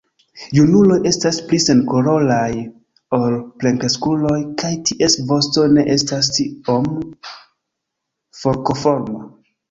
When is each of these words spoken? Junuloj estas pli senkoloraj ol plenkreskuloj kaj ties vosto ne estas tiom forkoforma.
Junuloj 0.57 0.95
estas 1.07 1.35
pli 1.49 1.57
senkoloraj 1.63 2.53
ol 3.17 3.35
plenkreskuloj 3.63 4.37
kaj 4.61 4.71
ties 4.87 5.17
vosto 5.33 5.65
ne 5.75 5.83
estas 5.97 6.31
tiom 6.39 6.89
forkoforma. 8.41 9.21